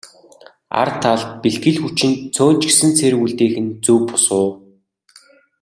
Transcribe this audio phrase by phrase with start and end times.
[0.81, 4.49] Ар талд бэлтгэл хүчинд цөөн ч гэсэн цэрэг үлдээх нь зөв бус уу?